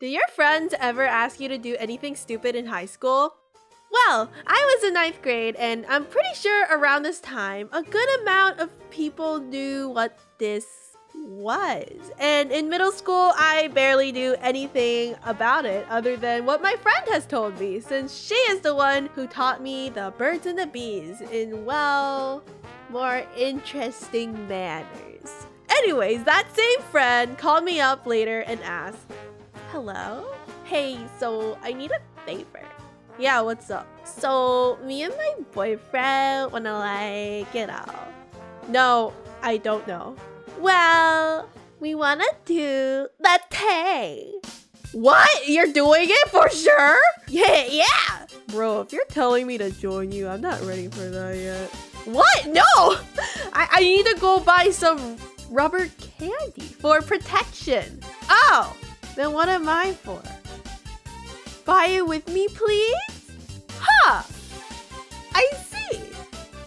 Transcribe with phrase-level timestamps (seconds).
[0.00, 3.34] Do your friends ever ask you to do anything stupid in high school?
[3.92, 8.20] Well, I was in ninth grade, and I'm pretty sure around this time, a good
[8.22, 12.12] amount of people knew what this was.
[12.18, 17.06] And in middle school, I barely knew anything about it other than what my friend
[17.10, 20.66] has told me, since she is the one who taught me the birds and the
[20.66, 22.42] bees in, well,
[22.88, 25.46] more interesting manners.
[25.68, 29.12] Anyways, that same friend called me up later and asked,
[29.72, 30.26] Hello?
[30.64, 32.60] Hey, so I need a favor.
[33.20, 33.86] Yeah, what's up?
[34.04, 37.84] So, me and my boyfriend wanna like, you know.
[38.68, 40.16] No, I don't know.
[40.58, 44.32] Well, we wanna do the tay.
[44.90, 45.48] What?
[45.48, 46.98] You're doing it for sure?
[47.28, 48.26] Yeah, yeah.
[48.48, 51.68] Bro, if you're telling me to join you, I'm not ready for that yet.
[52.06, 52.48] What?
[52.48, 52.62] No!
[53.52, 55.16] I, I need to go buy some
[55.48, 58.00] rubber candy for protection.
[58.28, 58.76] Oh,
[59.20, 60.22] then what am I for?
[61.66, 63.30] Buy it with me, please?
[63.78, 64.22] Huh.
[65.34, 66.00] I see.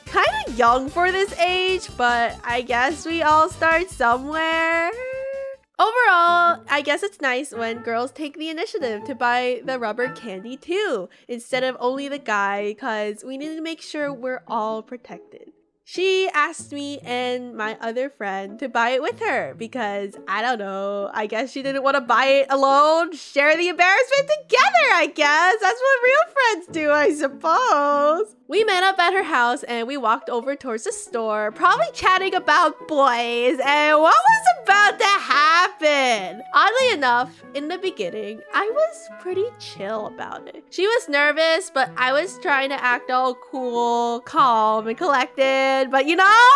[0.05, 4.91] Kind of young for this age, but I guess we all start somewhere.
[5.79, 10.55] Overall, I guess it's nice when girls take the initiative to buy the rubber candy
[10.55, 15.51] too, instead of only the guy, because we need to make sure we're all protected.
[15.85, 20.59] She asked me and my other friend to buy it with her because I don't
[20.59, 21.11] know.
[21.13, 23.13] I guess she didn't want to buy it alone.
[23.13, 24.62] Share the embarrassment together,
[25.03, 25.55] I guess.
[25.59, 28.37] That's what real friends do, I suppose.
[28.47, 32.33] We met up at her house and we walked over towards the store, probably chatting
[32.33, 36.41] about boys and what was about to happen.
[36.53, 40.63] Oddly enough, in the beginning, I was pretty chill about it.
[40.69, 45.89] She was nervous, but I was trying to act all cool, calm, and collected.
[45.91, 46.47] But you know,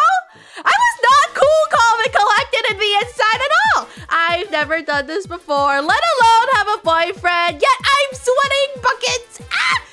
[0.57, 3.87] I was not cool, calm, and collected in the inside at all.
[4.09, 9.41] I've never done this before, let alone have a boyfriend, yet I'm sweating buckets.
[9.51, 9.83] Ah!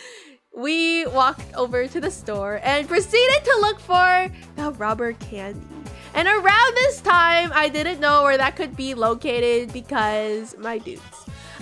[0.56, 5.66] We walked over to the store and proceeded to look for the rubber candy.
[6.14, 11.02] And around this time, I didn't know where that could be located because my dudes.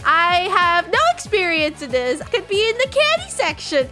[0.04, 2.22] I have no experience in this.
[2.28, 3.88] Could be in the candy section.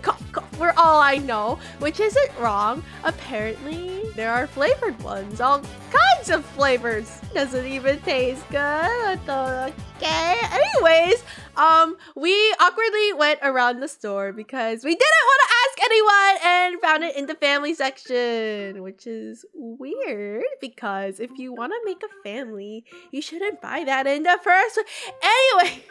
[0.60, 2.82] For all I know, which isn't wrong.
[3.04, 5.41] Apparently, there are flavored ones.
[5.41, 7.19] All kinds of flavors.
[7.32, 9.20] Doesn't even taste good.
[9.26, 10.37] Okay.
[10.53, 11.25] Anyways,
[11.56, 16.81] um, we awkwardly went around the store because we didn't want to ask anyone and
[16.82, 22.03] found it in the family section, which is weird because if you want to make
[22.03, 24.78] a family, you shouldn't buy that in the first.
[25.22, 25.84] Anyway,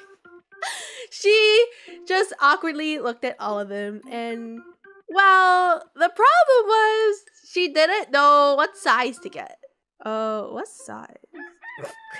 [1.11, 1.65] she
[2.07, 4.59] just awkwardly looked at all of them and
[5.09, 7.15] well, the problem was
[7.51, 9.57] she didn't know what size to get.
[10.05, 11.15] Oh, uh, what size?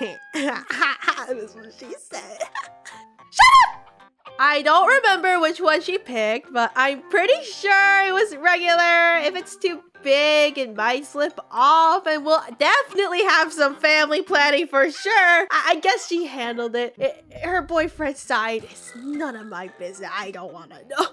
[0.00, 2.38] That's what she said.
[3.30, 3.89] Shut up!
[4.38, 9.18] I don't remember which one she picked, but I'm pretty sure it was regular.
[9.18, 14.66] If it's too big, it might slip off, and we'll definitely have some family planning
[14.66, 15.12] for sure.
[15.50, 16.94] I, I guess she handled it.
[16.98, 17.24] it.
[17.42, 20.10] Her boyfriend's side is none of my business.
[20.12, 21.08] I don't want to know.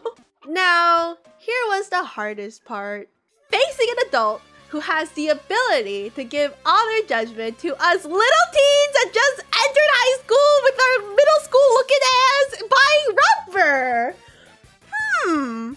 [0.48, 3.10] now, here was the hardest part.
[3.50, 8.48] Facing an adult who has the ability to give all their judgment to us little
[8.54, 13.18] teens that just entered high school with our middle school looking ass buying
[13.56, 14.16] rubber.
[14.92, 15.74] Hmm.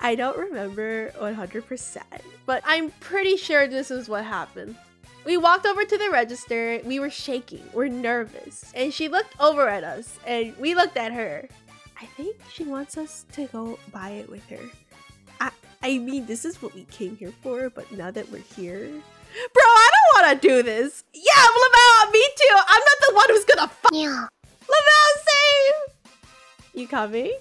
[0.00, 2.02] I don't remember 100%,
[2.46, 4.76] but I'm pretty sure this is what happened.
[5.24, 6.80] We walked over to the register.
[6.84, 7.64] We were shaking.
[7.72, 8.70] We're nervous.
[8.74, 11.48] And she looked over at us and we looked at her.
[11.98, 14.60] I think she wants us to go buy it with her.
[15.84, 18.88] I mean, this is what we came here for, but now that we're here...
[18.88, 21.04] Bro, I don't want to do this.
[21.12, 22.56] Yeah, Lavelle, me too.
[22.56, 23.92] I'm not the one who's gonna fuck.
[23.92, 24.26] Yeah.
[24.62, 25.94] Lavelle, save!
[26.72, 27.36] You coming?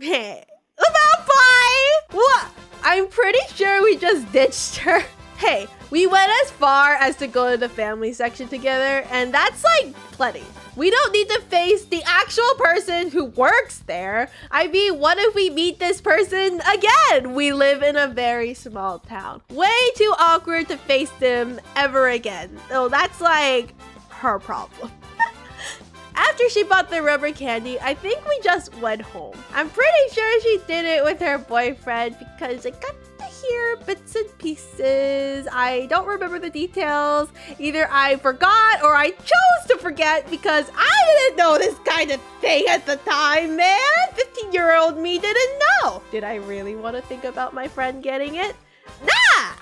[0.00, 0.44] Hey.
[0.76, 1.90] Lavelle, bye!
[2.10, 2.50] What?
[2.82, 5.04] I'm pretty sure we just ditched her.
[5.36, 9.64] Hey, we went as far as to go to the family section together, and that's
[9.64, 10.44] like plenty.
[10.76, 14.30] We don't need to face the actual person who works there.
[14.50, 17.34] I mean, what if we meet this person again?
[17.34, 19.42] We live in a very small town.
[19.50, 22.56] Way too awkward to face them ever again.
[22.68, 23.74] So that's like
[24.10, 24.92] her problem.
[26.14, 29.36] After she bought the rubber candy, I think we just went home.
[29.54, 32.94] I'm pretty sure she did it with her boyfriend because it got
[33.40, 35.46] hear bits and pieces.
[35.52, 37.28] I don't remember the details.
[37.58, 42.20] Either I forgot or I chose to forget because I didn't know this kind of
[42.40, 44.08] thing at the time, man.
[44.14, 46.02] 15 year old me didn't know.
[46.10, 48.54] Did I really want to think about my friend getting it?
[49.02, 49.08] Nah,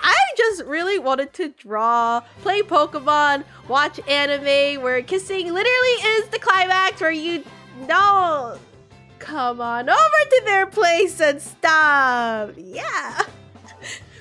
[0.01, 6.39] I just really wanted to draw, play Pokemon, watch anime where kissing literally is the
[6.39, 7.43] climax where you
[7.87, 8.57] know
[9.19, 9.99] come on over
[10.29, 12.51] to their place and stop.
[12.57, 13.23] Yeah.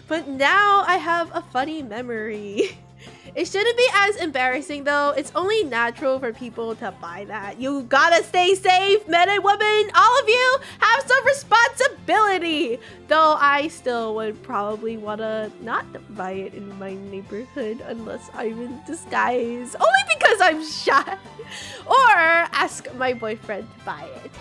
[0.08, 2.78] But now I have a funny memory.
[3.34, 5.10] It shouldn't be as embarrassing though.
[5.10, 7.60] It's only natural for people to buy that.
[7.60, 9.90] You gotta stay safe, men and women.
[9.94, 12.80] All of you have some responsibility.
[13.08, 15.84] Though I still would probably wanna not
[16.16, 19.76] buy it in my neighborhood unless I'm in disguise.
[19.76, 21.18] Only because I'm shy.
[21.86, 22.16] Or
[22.56, 24.32] ask my boyfriend to buy it.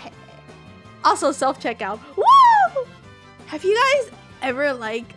[1.04, 2.00] Also self-checkout.
[2.16, 2.86] Woo!
[3.46, 4.10] Have you guys
[4.42, 5.14] ever like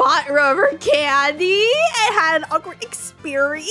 [0.00, 3.68] bought rubber candy and had an awkward experience?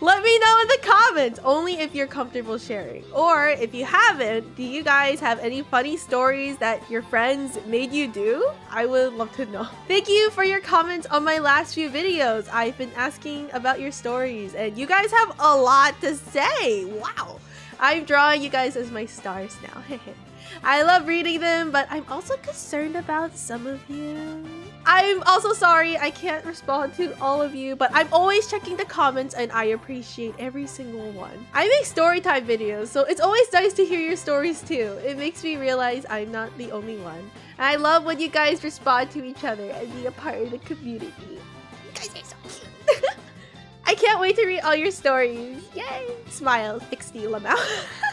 [0.00, 3.02] Let me know in the comments, only if you're comfortable sharing.
[3.12, 7.90] Or if you haven't, do you guys have any funny stories that your friends made
[7.90, 8.48] you do?
[8.70, 9.66] I would love to know.
[9.88, 12.48] Thank you for your comments on my last few videos.
[12.52, 16.84] I've been asking about your stories and you guys have a lot to say.
[16.84, 17.40] Wow.
[17.80, 19.82] I'm drawing you guys as my stars now.
[20.62, 24.44] I love reading them, but I'm also concerned about some of you.
[24.88, 28.84] I'm also sorry I can't respond to all of you, but I'm always checking the
[28.84, 31.44] comments and I appreciate every single one.
[31.52, 34.96] I make storytime videos, so it's always nice to hear your stories too.
[35.04, 37.30] It makes me realize I'm not the only one.
[37.58, 40.52] And I love when you guys respond to each other and be a part of
[40.52, 41.12] the community.
[41.30, 43.04] You guys are so cute.
[43.86, 45.64] I can't wait to read all your stories.
[45.74, 46.14] Yay!
[46.28, 47.58] Smile, Pixie Lamau.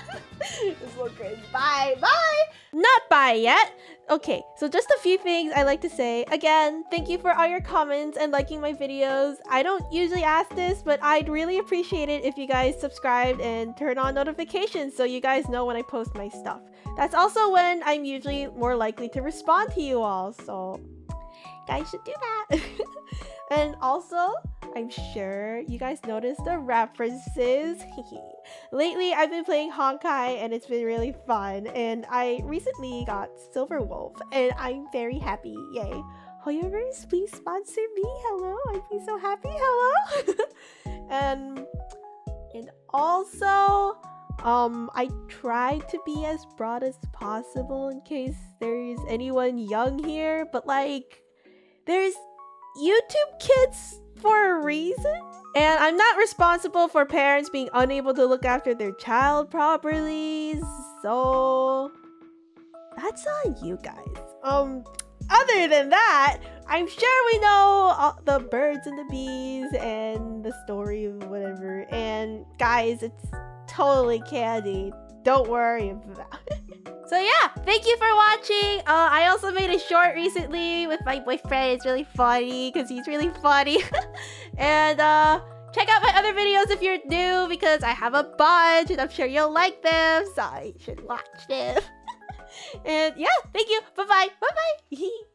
[0.80, 1.38] this look great.
[1.52, 2.44] Bye, bye!
[2.74, 3.74] Not bye yet.
[4.10, 6.26] Okay, so just a few things I like to say.
[6.32, 9.36] Again, thank you for all your comments and liking my videos.
[9.50, 13.78] I don't usually ask this, but I'd really appreciate it if you guys subscribed and
[13.78, 16.62] turn on notifications so you guys know when I post my stuff.
[16.98, 20.82] That's also when I'm usually more likely to respond to you all, so
[21.68, 22.60] guys should do that.
[23.52, 24.34] and also,
[24.76, 27.78] I'm sure you guys noticed the references.
[28.72, 31.68] Lately, I've been playing Honkai and it's been really fun.
[31.68, 35.56] And I recently got Silver Wolf and I'm very happy.
[35.74, 36.02] Yay.
[36.44, 38.04] Hoyoverse, please sponsor me.
[38.04, 38.58] Hello.
[38.70, 39.50] I'd be so happy.
[39.52, 40.36] Hello.
[41.10, 41.66] and
[42.56, 43.98] and also
[44.44, 50.48] um I try to be as broad as possible in case there's anyone young here,
[50.52, 51.22] but like
[51.86, 52.16] there's
[52.76, 55.22] YouTube kids for a reason.
[55.56, 60.60] And I'm not responsible for parents being unable to look after their child properly.
[61.02, 61.92] So
[62.98, 63.98] that's on you guys.
[64.44, 64.84] Um
[65.30, 71.06] other than that, I'm sure we know the birds and the bees and the story
[71.06, 71.86] of whatever.
[71.92, 73.26] And guys, it's
[73.68, 74.92] totally candy.
[75.24, 76.60] Don't worry about it.
[77.06, 78.80] So yeah, thank you for watching.
[78.88, 81.74] Uh, I also made a short recently with my boyfriend.
[81.74, 83.80] It's really funny because he's really funny.
[84.58, 85.42] and uh,
[85.74, 89.10] check out my other videos if you're new because I have a bunch and I'm
[89.10, 90.26] sure you'll like them.
[90.34, 91.82] So you should watch them.
[92.86, 93.82] and yeah, thank you.
[93.96, 94.30] Bye-bye.
[94.40, 95.08] Bye-bye.